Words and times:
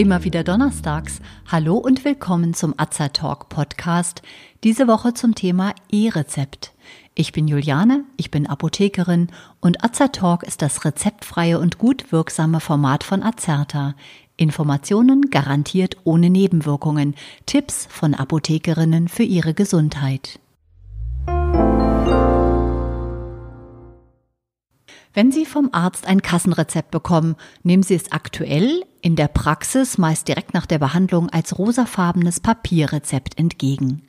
Immer 0.00 0.24
wieder 0.24 0.44
donnerstags. 0.44 1.20
Hallo 1.46 1.76
und 1.76 2.06
willkommen 2.06 2.54
zum 2.54 2.72
Azza 2.78 3.08
Talk 3.08 3.50
Podcast. 3.50 4.22
Diese 4.64 4.88
Woche 4.88 5.12
zum 5.12 5.34
Thema 5.34 5.74
E-Rezept. 5.92 6.72
Ich 7.14 7.32
bin 7.32 7.46
Juliane, 7.46 8.04
ich 8.16 8.30
bin 8.30 8.46
Apothekerin 8.46 9.28
und 9.60 9.84
Azza 9.84 10.08
Talk 10.08 10.42
ist 10.42 10.62
das 10.62 10.86
rezeptfreie 10.86 11.58
und 11.58 11.76
gut 11.76 12.12
wirksame 12.12 12.60
Format 12.60 13.04
von 13.04 13.22
Azerta. 13.22 13.94
Informationen 14.38 15.28
garantiert 15.28 15.98
ohne 16.04 16.30
Nebenwirkungen. 16.30 17.14
Tipps 17.44 17.86
von 17.90 18.14
Apothekerinnen 18.14 19.06
für 19.06 19.24
ihre 19.24 19.52
Gesundheit. 19.52 20.40
Wenn 25.12 25.32
Sie 25.32 25.44
vom 25.44 25.70
Arzt 25.72 26.06
ein 26.06 26.22
Kassenrezept 26.22 26.90
bekommen, 26.90 27.36
nehmen 27.62 27.82
Sie 27.82 27.94
es 27.94 28.12
aktuell 28.12 28.84
in 29.02 29.16
der 29.16 29.28
Praxis 29.28 29.98
meist 29.98 30.28
direkt 30.28 30.54
nach 30.54 30.66
der 30.66 30.78
Behandlung 30.78 31.30
als 31.30 31.58
rosafarbenes 31.58 32.40
Papierrezept 32.40 33.38
entgegen. 33.38 34.02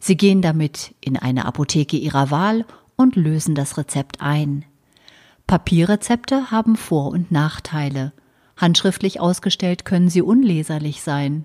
Sie 0.00 0.16
gehen 0.16 0.42
damit 0.42 0.94
in 1.00 1.16
eine 1.16 1.46
Apotheke 1.46 1.96
Ihrer 1.96 2.30
Wahl 2.30 2.66
und 2.96 3.16
lösen 3.16 3.54
das 3.54 3.78
Rezept 3.78 4.20
ein. 4.20 4.64
Papierrezepte 5.46 6.50
haben 6.50 6.76
Vor- 6.76 7.12
und 7.12 7.30
Nachteile. 7.30 8.12
Handschriftlich 8.56 9.20
ausgestellt 9.20 9.84
können 9.84 10.08
sie 10.08 10.22
unleserlich 10.22 11.02
sein. 11.02 11.44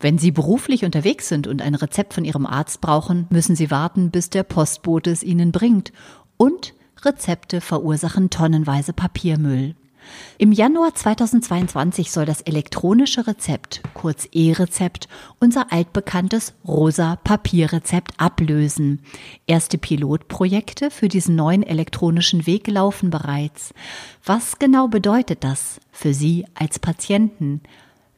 Wenn 0.00 0.18
Sie 0.18 0.30
beruflich 0.30 0.84
unterwegs 0.84 1.28
sind 1.28 1.48
und 1.48 1.60
ein 1.60 1.74
Rezept 1.74 2.14
von 2.14 2.24
Ihrem 2.24 2.46
Arzt 2.46 2.80
brauchen, 2.80 3.26
müssen 3.30 3.56
Sie 3.56 3.70
warten, 3.70 4.10
bis 4.10 4.30
der 4.30 4.44
Postbote 4.44 5.10
es 5.10 5.24
Ihnen 5.24 5.50
bringt. 5.50 5.92
Und 6.36 6.74
Rezepte 7.04 7.60
verursachen 7.60 8.30
tonnenweise 8.30 8.92
Papiermüll. 8.92 9.74
Im 10.38 10.52
Januar 10.52 10.94
2022 10.94 12.10
soll 12.10 12.24
das 12.24 12.40
elektronische 12.40 13.26
Rezept, 13.26 13.82
kurz 13.94 14.28
E-Rezept, 14.32 15.08
unser 15.38 15.72
altbekanntes 15.72 16.54
rosa 16.66 17.16
Papierrezept 17.16 18.12
ablösen. 18.16 19.00
Erste 19.46 19.78
Pilotprojekte 19.78 20.90
für 20.90 21.08
diesen 21.08 21.36
neuen 21.36 21.62
elektronischen 21.62 22.46
Weg 22.46 22.68
laufen 22.68 23.10
bereits. 23.10 23.74
Was 24.24 24.58
genau 24.58 24.88
bedeutet 24.88 25.44
das 25.44 25.80
für 25.90 26.14
Sie 26.14 26.46
als 26.54 26.78
Patienten? 26.78 27.60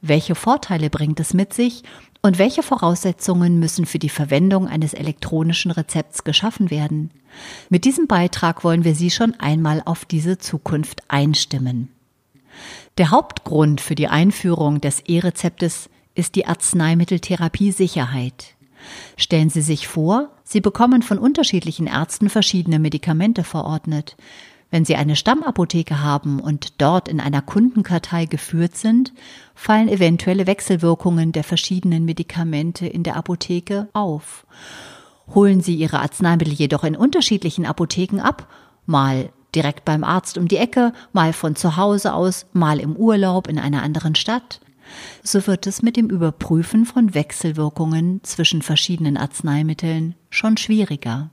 Welche 0.01 0.35
Vorteile 0.35 0.89
bringt 0.89 1.19
es 1.19 1.33
mit 1.33 1.53
sich 1.53 1.83
und 2.21 2.37
welche 2.37 2.63
Voraussetzungen 2.63 3.59
müssen 3.59 3.85
für 3.85 3.99
die 3.99 4.09
Verwendung 4.09 4.67
eines 4.67 4.93
elektronischen 4.93 5.71
Rezepts 5.71 6.23
geschaffen 6.23 6.69
werden? 6.69 7.11
Mit 7.69 7.85
diesem 7.85 8.07
Beitrag 8.07 8.63
wollen 8.63 8.83
wir 8.83 8.95
Sie 8.95 9.09
schon 9.09 9.39
einmal 9.39 9.81
auf 9.85 10.05
diese 10.05 10.37
Zukunft 10.37 11.03
einstimmen. 11.07 11.89
Der 12.97 13.11
Hauptgrund 13.11 13.81
für 13.81 13.95
die 13.95 14.07
Einführung 14.07 14.81
des 14.81 15.01
E-Rezeptes 15.01 15.89
ist 16.13 16.35
die 16.35 16.45
Arzneimitteltherapie-Sicherheit. 16.45 18.55
Stellen 19.15 19.49
Sie 19.49 19.61
sich 19.61 19.87
vor, 19.87 20.29
Sie 20.43 20.61
bekommen 20.61 21.01
von 21.01 21.17
unterschiedlichen 21.17 21.87
Ärzten 21.87 22.29
verschiedene 22.29 22.79
Medikamente 22.79 23.43
verordnet. 23.43 24.17
Wenn 24.71 24.85
Sie 24.85 24.95
eine 24.95 25.17
Stammapotheke 25.17 26.01
haben 26.01 26.39
und 26.39 26.81
dort 26.81 27.09
in 27.09 27.19
einer 27.19 27.41
Kundenkartei 27.41 28.25
geführt 28.25 28.77
sind, 28.77 29.13
fallen 29.53 29.89
eventuelle 29.89 30.47
Wechselwirkungen 30.47 31.33
der 31.33 31.43
verschiedenen 31.43 32.05
Medikamente 32.05 32.87
in 32.87 33.03
der 33.03 33.17
Apotheke 33.17 33.89
auf. 33.91 34.45
Holen 35.35 35.61
Sie 35.61 35.75
Ihre 35.75 35.99
Arzneimittel 35.99 36.53
jedoch 36.53 36.85
in 36.85 36.95
unterschiedlichen 36.95 37.65
Apotheken 37.65 38.21
ab, 38.21 38.47
mal 38.85 39.29
direkt 39.53 39.83
beim 39.83 40.05
Arzt 40.05 40.37
um 40.37 40.47
die 40.47 40.57
Ecke, 40.57 40.93
mal 41.11 41.33
von 41.33 41.57
zu 41.57 41.75
Hause 41.75 42.13
aus, 42.13 42.45
mal 42.53 42.79
im 42.79 42.95
Urlaub 42.95 43.47
in 43.47 43.59
einer 43.59 43.83
anderen 43.83 44.15
Stadt, 44.15 44.61
so 45.21 45.45
wird 45.47 45.67
es 45.67 45.81
mit 45.81 45.97
dem 45.97 46.09
Überprüfen 46.09 46.85
von 46.85 47.13
Wechselwirkungen 47.13 48.21
zwischen 48.23 48.61
verschiedenen 48.61 49.17
Arzneimitteln 49.17 50.15
schon 50.29 50.55
schwieriger. 50.55 51.29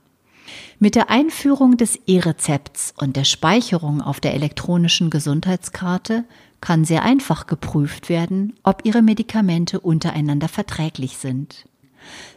Mit 0.81 0.95
der 0.95 1.09
Einführung 1.09 1.75
des 1.75 1.99
E-Rezepts 2.07 2.93
und 2.97 3.17
der 3.17 3.25
Speicherung 3.25 4.01
auf 4.01 4.21
der 4.21 4.33
elektronischen 4.33 5.09
Gesundheitskarte 5.09 6.23
kann 6.61 6.85
sehr 6.85 7.03
einfach 7.03 7.47
geprüft 7.47 8.07
werden, 8.07 8.53
ob 8.63 8.85
Ihre 8.85 9.01
Medikamente 9.01 9.81
untereinander 9.81 10.47
verträglich 10.47 11.17
sind. 11.17 11.65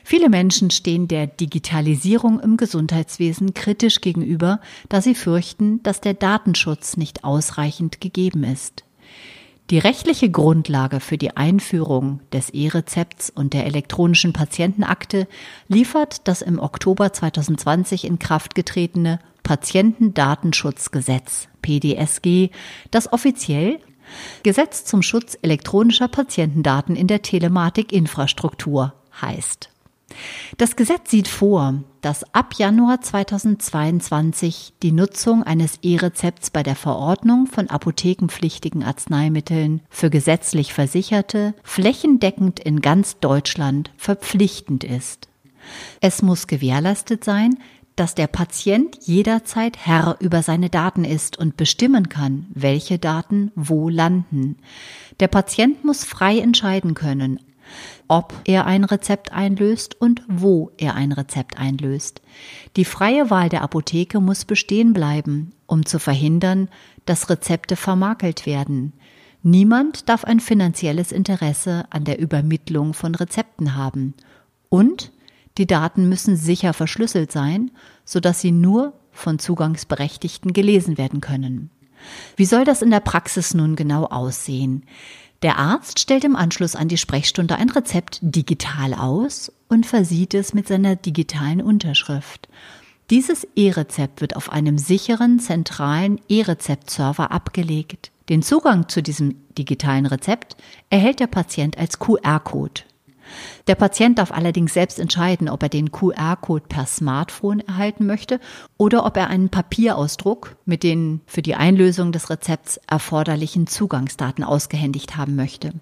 Viele 0.02 0.28
Menschen 0.28 0.72
stehen 0.72 1.06
der 1.06 1.28
Digitalisierung 1.28 2.40
im 2.40 2.56
Gesundheitswesen 2.56 3.54
kritisch 3.54 4.00
gegenüber, 4.00 4.60
da 4.88 5.00
sie 5.00 5.14
fürchten, 5.14 5.80
dass 5.84 6.00
der 6.00 6.14
Datenschutz 6.14 6.96
nicht 6.96 7.22
ausreichend 7.22 8.00
gegeben 8.00 8.42
ist. 8.42 8.82
Die 9.72 9.78
rechtliche 9.78 10.30
Grundlage 10.30 11.00
für 11.00 11.16
die 11.16 11.34
Einführung 11.34 12.20
des 12.30 12.50
E-Rezepts 12.50 13.30
und 13.30 13.54
der 13.54 13.64
elektronischen 13.64 14.34
Patientenakte 14.34 15.26
liefert 15.66 16.28
das 16.28 16.42
im 16.42 16.58
Oktober 16.58 17.10
2020 17.10 18.04
in 18.04 18.18
Kraft 18.18 18.54
getretene 18.54 19.18
Patientendatenschutzgesetz 19.42 21.48
PDSG, 21.62 22.50
das 22.90 23.14
offiziell 23.14 23.78
Gesetz 24.42 24.84
zum 24.84 25.00
Schutz 25.00 25.38
elektronischer 25.40 26.08
Patientendaten 26.08 26.94
in 26.94 27.06
der 27.06 27.22
Telematikinfrastruktur 27.22 28.92
heißt. 29.22 29.71
Das 30.58 30.76
Gesetz 30.76 31.10
sieht 31.10 31.28
vor, 31.28 31.82
dass 32.00 32.34
ab 32.34 32.54
Januar 32.56 33.00
2022 33.00 34.74
die 34.82 34.92
Nutzung 34.92 35.42
eines 35.42 35.78
E-Rezepts 35.82 36.50
bei 36.50 36.62
der 36.62 36.76
Verordnung 36.76 37.46
von 37.46 37.68
apothekenpflichtigen 37.68 38.82
Arzneimitteln 38.82 39.82
für 39.88 40.10
gesetzlich 40.10 40.72
Versicherte 40.72 41.54
flächendeckend 41.62 42.60
in 42.60 42.80
ganz 42.80 43.18
Deutschland 43.18 43.90
verpflichtend 43.96 44.84
ist. 44.84 45.28
Es 46.00 46.22
muss 46.22 46.46
gewährleistet 46.46 47.24
sein, 47.24 47.56
dass 47.96 48.14
der 48.14 48.26
Patient 48.26 48.98
jederzeit 49.02 49.76
Herr 49.76 50.16
über 50.20 50.42
seine 50.42 50.70
Daten 50.70 51.04
ist 51.04 51.38
und 51.38 51.56
bestimmen 51.56 52.08
kann, 52.08 52.46
welche 52.54 52.98
Daten 52.98 53.52
wo 53.54 53.88
landen. 53.88 54.56
Der 55.20 55.28
Patient 55.28 55.84
muss 55.84 56.04
frei 56.04 56.38
entscheiden 56.38 56.94
können, 56.94 57.38
ob 58.08 58.34
er 58.44 58.66
ein 58.66 58.84
Rezept 58.84 59.32
einlöst 59.32 60.00
und 60.00 60.22
wo 60.28 60.70
er 60.76 60.94
ein 60.94 61.12
Rezept 61.12 61.58
einlöst. 61.58 62.22
Die 62.76 62.84
freie 62.84 63.30
Wahl 63.30 63.48
der 63.48 63.62
Apotheke 63.62 64.20
muss 64.20 64.44
bestehen 64.44 64.92
bleiben, 64.92 65.52
um 65.66 65.86
zu 65.86 65.98
verhindern, 65.98 66.68
dass 67.06 67.30
Rezepte 67.30 67.76
vermakelt 67.76 68.46
werden. 68.46 68.92
Niemand 69.42 70.08
darf 70.08 70.24
ein 70.24 70.40
finanzielles 70.40 71.10
Interesse 71.10 71.84
an 71.90 72.04
der 72.04 72.20
Übermittlung 72.20 72.94
von 72.94 73.14
Rezepten 73.14 73.74
haben. 73.74 74.14
Und 74.68 75.12
die 75.58 75.66
Daten 75.66 76.08
müssen 76.08 76.36
sicher 76.36 76.72
verschlüsselt 76.72 77.32
sein, 77.32 77.70
sodass 78.04 78.40
sie 78.40 78.52
nur 78.52 78.94
von 79.10 79.38
Zugangsberechtigten 79.38 80.52
gelesen 80.52 80.96
werden 80.96 81.20
können. 81.20 81.70
Wie 82.36 82.44
soll 82.44 82.64
das 82.64 82.82
in 82.82 82.90
der 82.90 83.00
Praxis 83.00 83.54
nun 83.54 83.76
genau 83.76 84.04
aussehen? 84.06 84.84
Der 85.42 85.58
Arzt 85.58 85.98
stellt 85.98 86.22
im 86.22 86.36
Anschluss 86.36 86.76
an 86.76 86.86
die 86.86 86.98
Sprechstunde 86.98 87.56
ein 87.56 87.68
Rezept 87.68 88.18
digital 88.22 88.94
aus 88.94 89.50
und 89.68 89.86
versieht 89.86 90.34
es 90.34 90.54
mit 90.54 90.68
seiner 90.68 90.94
digitalen 90.94 91.60
Unterschrift. 91.60 92.48
Dieses 93.10 93.46
E-Rezept 93.56 94.20
wird 94.20 94.36
auf 94.36 94.52
einem 94.52 94.78
sicheren 94.78 95.40
zentralen 95.40 96.20
E-Rezept-Server 96.28 97.32
abgelegt. 97.32 98.12
Den 98.28 98.42
Zugang 98.42 98.88
zu 98.88 99.02
diesem 99.02 99.34
digitalen 99.58 100.06
Rezept 100.06 100.56
erhält 100.90 101.18
der 101.18 101.26
Patient 101.26 101.76
als 101.76 101.98
QR-Code. 101.98 102.82
Der 103.66 103.74
Patient 103.74 104.18
darf 104.18 104.32
allerdings 104.32 104.74
selbst 104.74 104.98
entscheiden, 104.98 105.48
ob 105.48 105.62
er 105.62 105.68
den 105.68 105.92
QR-Code 105.92 106.64
per 106.68 106.86
Smartphone 106.86 107.60
erhalten 107.60 108.06
möchte 108.06 108.40
oder 108.76 109.04
ob 109.06 109.16
er 109.16 109.28
einen 109.28 109.48
Papierausdruck 109.48 110.56
mit 110.64 110.82
den 110.82 111.20
für 111.26 111.42
die 111.42 111.54
Einlösung 111.54 112.12
des 112.12 112.30
Rezepts 112.30 112.80
erforderlichen 112.88 113.66
Zugangsdaten 113.66 114.44
ausgehändigt 114.44 115.16
haben 115.16 115.36
möchte. 115.36 115.72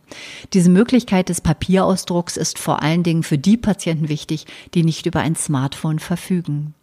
Diese 0.53 0.71
Möglichkeit 0.71 1.29
des 1.29 1.41
Papierausdrucks 1.41 2.37
ist 2.37 2.59
vor 2.59 2.83
allen 2.83 3.03
Dingen 3.03 3.23
für 3.23 3.39
die 3.39 3.57
Patienten 3.57 4.09
wichtig, 4.09 4.47
die 4.75 4.85
nicht 4.85 5.07
über 5.07 5.21
ein 5.21 5.37
Smartphone 5.37 5.99
verfügen. 5.99 6.75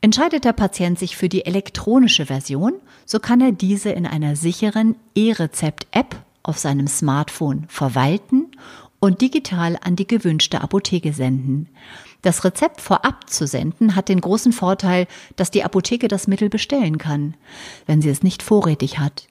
Entscheidet 0.00 0.44
der 0.44 0.52
Patient 0.52 0.98
sich 0.98 1.16
für 1.16 1.28
die 1.28 1.46
elektronische 1.46 2.26
Version, 2.26 2.74
so 3.06 3.18
kann 3.18 3.40
er 3.40 3.52
diese 3.52 3.90
in 3.90 4.06
einer 4.06 4.36
sicheren 4.36 4.96
E-Rezept-App 5.14 6.16
auf 6.42 6.58
seinem 6.58 6.86
Smartphone 6.86 7.64
verwalten 7.68 8.45
und 9.00 9.20
digital 9.20 9.78
an 9.82 9.96
die 9.96 10.06
gewünschte 10.06 10.60
Apotheke 10.60 11.12
senden. 11.12 11.68
Das 12.22 12.44
Rezept 12.44 12.80
vorab 12.80 13.28
zu 13.30 13.46
senden 13.46 13.94
hat 13.94 14.08
den 14.08 14.20
großen 14.20 14.52
Vorteil, 14.52 15.06
dass 15.36 15.50
die 15.50 15.64
Apotheke 15.64 16.08
das 16.08 16.26
Mittel 16.26 16.48
bestellen 16.48 16.98
kann, 16.98 17.34
wenn 17.86 18.02
sie 18.02 18.08
es 18.08 18.22
nicht 18.22 18.42
vorrätig 18.42 18.98
hat. 18.98 19.28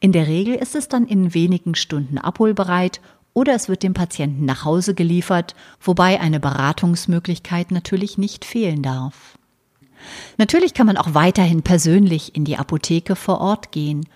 In 0.00 0.12
der 0.12 0.26
Regel 0.26 0.54
ist 0.54 0.74
es 0.74 0.88
dann 0.88 1.06
in 1.06 1.34
wenigen 1.34 1.74
Stunden 1.74 2.18
abholbereit 2.18 3.00
oder 3.34 3.54
es 3.54 3.68
wird 3.68 3.82
dem 3.82 3.94
Patienten 3.94 4.44
nach 4.44 4.64
Hause 4.64 4.94
geliefert, 4.94 5.54
wobei 5.80 6.20
eine 6.20 6.40
Beratungsmöglichkeit 6.40 7.70
natürlich 7.70 8.18
nicht 8.18 8.44
fehlen 8.44 8.82
darf. 8.82 9.38
Natürlich 10.36 10.74
kann 10.74 10.86
man 10.86 10.96
auch 10.96 11.14
weiterhin 11.14 11.62
persönlich 11.62 12.34
in 12.34 12.44
die 12.44 12.56
Apotheke 12.56 13.14
vor 13.14 13.40
Ort 13.40 13.72
gehen. 13.72 14.06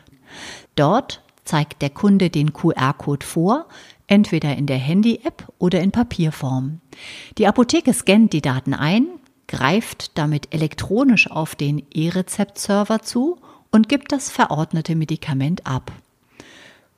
Dort 0.75 1.22
zeigt 1.44 1.81
der 1.81 1.90
Kunde 1.90 2.28
den 2.28 2.52
QR-Code 2.52 3.25
vor, 3.25 3.66
entweder 4.06 4.56
in 4.56 4.66
der 4.66 4.78
Handy-App 4.78 5.52
oder 5.58 5.80
in 5.80 5.90
Papierform. 5.90 6.80
Die 7.38 7.46
Apotheke 7.46 7.92
scannt 7.92 8.32
die 8.32 8.42
Daten 8.42 8.74
ein, 8.74 9.06
greift 9.48 10.16
damit 10.18 10.52
elektronisch 10.54 11.30
auf 11.30 11.54
den 11.54 11.82
E-Rezept-Server 11.92 13.02
zu 13.02 13.38
und 13.70 13.88
gibt 13.88 14.12
das 14.12 14.30
verordnete 14.30 14.94
Medikament 14.94 15.66
ab. 15.66 15.92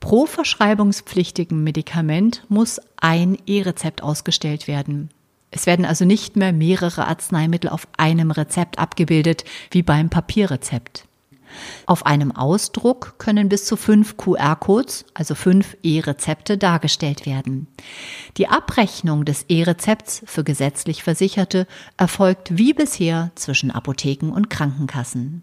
Pro 0.00 0.26
verschreibungspflichtigen 0.26 1.64
Medikament 1.64 2.44
muss 2.48 2.80
ein 2.96 3.36
E-Rezept 3.46 4.02
ausgestellt 4.02 4.68
werden. 4.68 5.10
Es 5.50 5.66
werden 5.66 5.84
also 5.84 6.04
nicht 6.04 6.36
mehr 6.36 6.52
mehrere 6.52 7.06
Arzneimittel 7.06 7.70
auf 7.70 7.88
einem 7.96 8.30
Rezept 8.30 8.78
abgebildet, 8.78 9.44
wie 9.70 9.82
beim 9.82 10.10
Papierrezept. 10.10 11.07
Auf 11.86 12.06
einem 12.06 12.32
Ausdruck 12.32 13.14
können 13.18 13.48
bis 13.48 13.64
zu 13.64 13.76
fünf 13.76 14.16
QR-Codes, 14.16 15.06
also 15.14 15.34
fünf 15.34 15.76
E-Rezepte, 15.82 16.58
dargestellt 16.58 17.26
werden. 17.26 17.66
Die 18.36 18.48
Abrechnung 18.48 19.24
des 19.24 19.44
E-Rezepts 19.48 20.22
für 20.26 20.44
gesetzlich 20.44 21.02
Versicherte 21.02 21.66
erfolgt 21.96 22.56
wie 22.56 22.72
bisher 22.72 23.30
zwischen 23.34 23.70
Apotheken 23.70 24.30
und 24.32 24.50
Krankenkassen. 24.50 25.42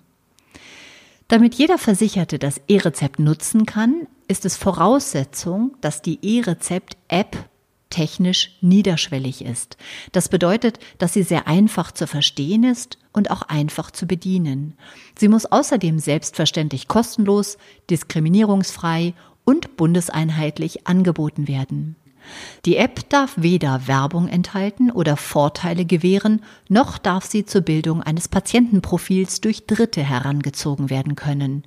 Damit 1.28 1.56
jeder 1.56 1.78
Versicherte 1.78 2.38
das 2.38 2.62
E-Rezept 2.68 3.19
nutzen 3.19 3.66
kann, 3.66 4.08
ist 4.28 4.46
es 4.46 4.58
Voraussetzung, 4.58 5.75
dass 5.81 6.01
die 6.01 6.19
E-Rezept-App 6.22 7.50
technisch 7.95 8.57
niederschwellig 8.59 9.42
ist. 9.42 9.77
Das 10.12 10.27
bedeutet, 10.27 10.80
dass 10.97 11.13
sie 11.13 11.24
sehr 11.24 11.47
einfach 11.47 11.94
zu 11.94 12.07
verstehen 12.07 12.65
ist 12.65 12.97
und 13.13 13.31
auch 13.31 13.44
einfach 13.44 13.89
zu 13.89 14.06
bedienen. 14.06 14.74
Sie 15.18 15.30
muss 15.30 15.45
außerdem 15.45 16.00
selbstverständlich 16.00 16.89
kostenlos, 16.89 17.57
diskriminierungsfrei 17.89 19.13
und 19.45 19.77
bundeseinheitlich 19.77 20.88
angeboten 20.88 21.47
werden. 21.47 21.95
Die 22.65 22.75
App 22.75 23.07
darf 23.09 23.36
weder 23.38 23.88
Werbung 23.88 24.27
enthalten 24.27 24.91
oder 24.91 25.15
Vorteile 25.15 25.86
gewähren, 25.86 26.41
noch 26.68 26.98
darf 26.98 27.24
sie 27.24 27.45
zur 27.45 27.62
Bildung 27.62 28.03
eines 28.03 28.27
Patientenprofils 28.27 29.39
durch 29.39 29.68
Dritte 29.68 30.03
herangezogen 30.03 30.89
werden 30.89 31.15
können. 31.15 31.63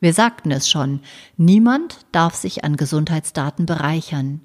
Wir 0.00 0.12
sagten 0.12 0.50
es 0.50 0.68
schon, 0.68 1.00
niemand 1.38 2.00
darf 2.12 2.34
sich 2.34 2.62
an 2.62 2.76
Gesundheitsdaten 2.76 3.64
bereichern. 3.64 4.42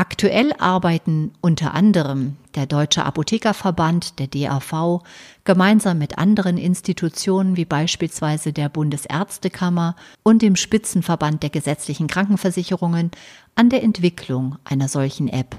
Aktuell 0.00 0.52
arbeiten 0.60 1.32
unter 1.40 1.74
anderem 1.74 2.36
der 2.54 2.66
Deutsche 2.66 3.04
Apothekerverband, 3.04 4.20
der 4.20 4.28
DAV, 4.28 5.02
gemeinsam 5.42 5.98
mit 5.98 6.18
anderen 6.18 6.56
Institutionen 6.56 7.56
wie 7.56 7.64
beispielsweise 7.64 8.52
der 8.52 8.68
Bundesärztekammer 8.68 9.96
und 10.22 10.40
dem 10.40 10.54
Spitzenverband 10.54 11.42
der 11.42 11.50
gesetzlichen 11.50 12.06
Krankenversicherungen 12.06 13.10
an 13.56 13.70
der 13.70 13.82
Entwicklung 13.82 14.54
einer 14.62 14.86
solchen 14.86 15.26
App. 15.26 15.56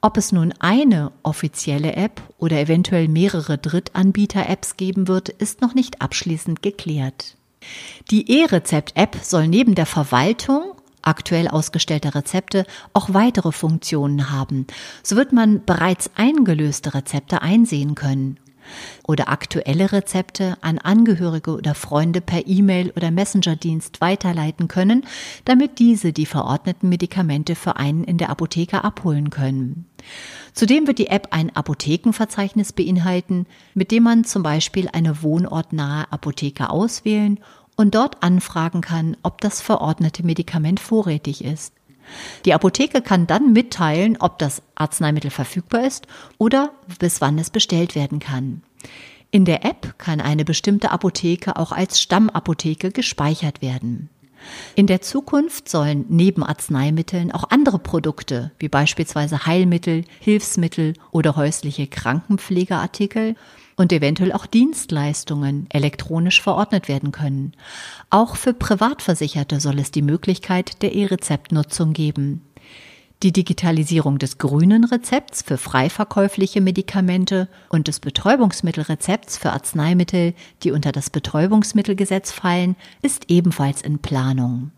Ob 0.00 0.16
es 0.16 0.32
nun 0.32 0.54
eine 0.58 1.12
offizielle 1.22 1.96
App 1.96 2.22
oder 2.38 2.58
eventuell 2.58 3.08
mehrere 3.08 3.58
Drittanbieter-Apps 3.58 4.78
geben 4.78 5.06
wird, 5.06 5.28
ist 5.28 5.60
noch 5.60 5.74
nicht 5.74 6.00
abschließend 6.00 6.62
geklärt. 6.62 7.36
Die 8.10 8.40
E-Rezept-App 8.40 9.18
soll 9.20 9.48
neben 9.48 9.74
der 9.74 9.86
Verwaltung 9.86 10.65
aktuell 11.06 11.48
ausgestellter 11.48 12.14
Rezepte 12.14 12.66
auch 12.92 13.14
weitere 13.14 13.52
Funktionen 13.52 14.30
haben. 14.30 14.66
So 15.02 15.16
wird 15.16 15.32
man 15.32 15.64
bereits 15.64 16.10
eingelöste 16.16 16.94
Rezepte 16.94 17.42
einsehen 17.42 17.94
können 17.94 18.38
oder 19.06 19.28
aktuelle 19.28 19.92
Rezepte 19.92 20.56
an 20.60 20.78
Angehörige 20.78 21.52
oder 21.52 21.74
Freunde 21.74 22.20
per 22.20 22.46
E-Mail 22.46 22.92
oder 22.96 23.10
Messenger-Dienst 23.10 24.00
weiterleiten 24.00 24.68
können, 24.68 25.04
damit 25.44 25.78
diese 25.78 26.12
die 26.12 26.26
verordneten 26.26 26.88
Medikamente 26.88 27.54
für 27.54 27.76
einen 27.76 28.04
in 28.04 28.18
der 28.18 28.30
Apotheke 28.30 28.84
abholen 28.84 29.30
können. 29.30 29.86
Zudem 30.52 30.86
wird 30.86 30.98
die 30.98 31.08
App 31.08 31.28
ein 31.30 31.54
Apothekenverzeichnis 31.54 32.72
beinhalten, 32.72 33.46
mit 33.74 33.90
dem 33.90 34.04
man 34.04 34.24
zum 34.24 34.42
Beispiel 34.42 34.88
eine 34.92 35.22
wohnortnahe 35.22 36.10
Apotheke 36.10 36.70
auswählen 36.70 37.40
und 37.76 37.94
dort 37.94 38.22
anfragen 38.22 38.80
kann, 38.80 39.16
ob 39.22 39.40
das 39.40 39.60
verordnete 39.60 40.24
Medikament 40.24 40.80
vorrätig 40.80 41.44
ist. 41.44 41.72
Die 42.44 42.54
Apotheke 42.54 43.02
kann 43.02 43.26
dann 43.26 43.52
mitteilen, 43.52 44.16
ob 44.18 44.38
das 44.38 44.62
Arzneimittel 44.74 45.30
verfügbar 45.30 45.84
ist 45.84 46.06
oder 46.38 46.72
bis 46.98 47.20
wann 47.20 47.38
es 47.38 47.50
bestellt 47.50 47.94
werden 47.94 48.20
kann. 48.20 48.62
In 49.30 49.44
der 49.44 49.64
App 49.64 49.98
kann 49.98 50.20
eine 50.20 50.44
bestimmte 50.44 50.90
Apotheke 50.92 51.56
auch 51.56 51.72
als 51.72 52.00
Stammapotheke 52.00 52.92
gespeichert 52.92 53.60
werden. 53.60 54.08
In 54.76 54.86
der 54.86 55.00
Zukunft 55.00 55.68
sollen 55.68 56.04
neben 56.08 56.44
Arzneimitteln 56.44 57.32
auch 57.32 57.50
andere 57.50 57.80
Produkte, 57.80 58.52
wie 58.58 58.68
beispielsweise 58.68 59.46
Heilmittel, 59.46 60.04
Hilfsmittel 60.20 60.94
oder 61.10 61.34
häusliche 61.34 61.88
Krankenpflegeartikel 61.88 63.34
und 63.76 63.92
eventuell 63.92 64.32
auch 64.32 64.46
Dienstleistungen 64.46 65.66
elektronisch 65.70 66.42
verordnet 66.42 66.88
werden 66.88 67.12
können. 67.12 67.52
Auch 68.10 68.36
für 68.36 68.54
Privatversicherte 68.54 69.60
soll 69.60 69.78
es 69.78 69.90
die 69.90 70.02
Möglichkeit 70.02 70.82
der 70.82 70.94
E-Rezeptnutzung 70.94 71.92
geben. 71.92 72.42
Die 73.22 73.32
Digitalisierung 73.32 74.18
des 74.18 74.36
grünen 74.36 74.84
Rezepts 74.84 75.42
für 75.42 75.56
freiverkäufliche 75.56 76.60
Medikamente 76.60 77.48
und 77.70 77.88
des 77.88 78.00
Betäubungsmittelrezepts 78.00 79.38
für 79.38 79.52
Arzneimittel, 79.52 80.34
die 80.62 80.70
unter 80.70 80.92
das 80.92 81.08
Betäubungsmittelgesetz 81.08 82.30
fallen, 82.30 82.76
ist 83.00 83.30
ebenfalls 83.30 83.80
in 83.80 84.00
Planung. 84.00 84.70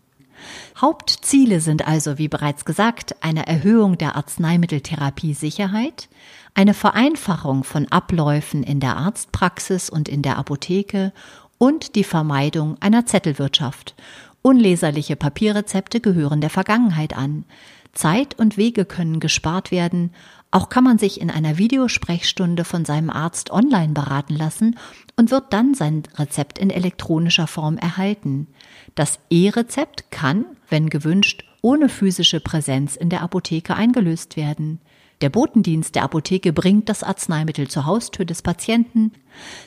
Hauptziele 0.79 1.59
sind 1.59 1.87
also, 1.87 2.17
wie 2.17 2.27
bereits 2.27 2.65
gesagt, 2.65 3.15
eine 3.21 3.47
Erhöhung 3.47 3.97
der 3.97 4.15
Arzneimitteltherapie-Sicherheit, 4.15 6.09
eine 6.53 6.73
Vereinfachung 6.73 7.63
von 7.63 7.87
Abläufen 7.89 8.63
in 8.63 8.79
der 8.79 8.97
Arztpraxis 8.97 9.89
und 9.89 10.09
in 10.09 10.21
der 10.21 10.37
Apotheke 10.37 11.13
und 11.57 11.95
die 11.95 12.03
Vermeidung 12.03 12.77
einer 12.79 13.05
Zettelwirtschaft. 13.05 13.95
Unleserliche 14.41 15.15
Papierrezepte 15.15 15.99
gehören 15.99 16.41
der 16.41 16.49
Vergangenheit 16.49 17.15
an. 17.15 17.45
Zeit 17.93 18.37
und 18.39 18.57
Wege 18.57 18.85
können 18.85 19.19
gespart 19.19 19.71
werden. 19.71 20.11
Auch 20.51 20.69
kann 20.69 20.83
man 20.83 20.97
sich 20.97 21.21
in 21.21 21.29
einer 21.29 21.57
Videosprechstunde 21.57 22.63
von 22.63 22.83
seinem 22.83 23.11
Arzt 23.11 23.51
online 23.51 23.93
beraten 23.93 24.35
lassen 24.35 24.79
und 25.15 25.29
wird 25.29 25.53
dann 25.53 25.75
sein 25.75 26.03
Rezept 26.15 26.57
in 26.57 26.71
elektronischer 26.71 27.45
Form 27.45 27.77
erhalten. 27.77 28.47
Das 28.95 29.19
E-Rezept 29.29 30.09
kann, 30.09 30.45
wenn 30.67 30.89
gewünscht, 30.89 31.43
ohne 31.61 31.87
physische 31.87 32.39
Präsenz 32.39 32.95
in 32.95 33.09
der 33.09 33.21
Apotheke 33.21 33.75
eingelöst 33.75 34.37
werden. 34.37 34.79
Der 35.21 35.29
Botendienst 35.29 35.95
der 35.95 36.03
Apotheke 36.03 36.53
bringt 36.53 36.89
das 36.89 37.03
Arzneimittel 37.03 37.67
zur 37.67 37.85
Haustür 37.85 38.25
des 38.25 38.41
Patienten, 38.41 39.11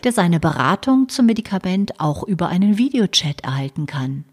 der 0.02 0.12
seine 0.12 0.40
Beratung 0.40 1.08
zum 1.10 1.26
Medikament 1.26 2.00
auch 2.00 2.24
über 2.24 2.48
einen 2.48 2.78
Videochat 2.78 3.42
erhalten 3.42 3.86
kann. 3.86 4.24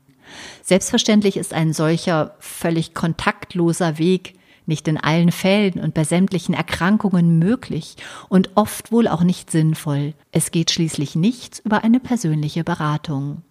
Selbstverständlich 0.64 1.38
ist 1.38 1.54
ein 1.54 1.74
solcher 1.74 2.36
völlig 2.40 2.94
kontaktloser 2.94 3.98
Weg 3.98 4.39
nicht 4.70 4.88
in 4.88 4.98
allen 4.98 5.34
Fällen 5.34 5.82
und 5.82 5.94
bei 5.94 6.06
sämtlichen 6.06 6.54
Erkrankungen 6.54 7.38
möglich 7.38 7.98
und 8.30 8.52
oft 8.56 8.94
wohl 8.94 9.10
auch 9.10 9.24
nicht 9.24 9.52
sinnvoll. 9.52 10.14
Es 10.32 10.52
geht 10.52 10.72
schließlich 10.72 11.16
nichts 11.16 11.60
über 11.60 11.84
eine 11.84 12.00
persönliche 12.00 12.64
Beratung. 12.64 13.42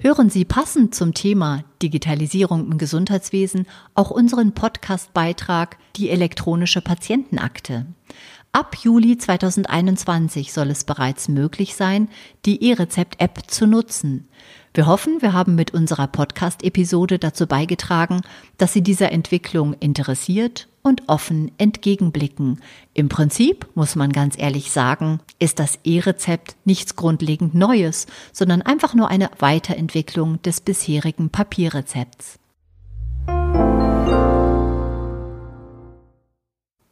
Hören 0.00 0.30
Sie 0.30 0.44
passend 0.44 0.94
zum 0.94 1.12
Thema 1.12 1.64
Digitalisierung 1.82 2.70
im 2.70 2.78
Gesundheitswesen 2.78 3.66
auch 3.96 4.12
unseren 4.12 4.52
Podcast-Beitrag 4.52 5.76
Die 5.96 6.08
elektronische 6.10 6.80
Patientenakte. 6.80 7.84
Ab 8.52 8.76
Juli 8.82 9.18
2021 9.18 10.52
soll 10.52 10.70
es 10.70 10.84
bereits 10.84 11.28
möglich 11.28 11.74
sein, 11.74 12.08
die 12.46 12.64
E-Rezept-App 12.64 13.42
zu 13.46 13.66
nutzen. 13.66 14.28
Wir 14.72 14.86
hoffen, 14.86 15.20
wir 15.20 15.32
haben 15.32 15.54
mit 15.54 15.74
unserer 15.74 16.06
Podcast-Episode 16.06 17.18
dazu 17.18 17.46
beigetragen, 17.46 18.22
dass 18.56 18.72
Sie 18.72 18.82
dieser 18.82 19.12
Entwicklung 19.12 19.74
interessiert 19.74 20.68
und 20.82 21.08
offen 21.08 21.52
entgegenblicken. 21.58 22.60
Im 22.94 23.08
Prinzip, 23.08 23.66
muss 23.74 23.96
man 23.96 24.12
ganz 24.12 24.38
ehrlich 24.38 24.70
sagen, 24.70 25.20
ist 25.38 25.58
das 25.58 25.78
E-Rezept 25.84 26.56
nichts 26.64 26.96
grundlegend 26.96 27.54
Neues, 27.54 28.06
sondern 28.32 28.62
einfach 28.62 28.94
nur 28.94 29.08
eine 29.08 29.30
Weiterentwicklung 29.38 30.40
des 30.42 30.62
bisherigen 30.62 31.28
Papierrezepts. 31.28 32.38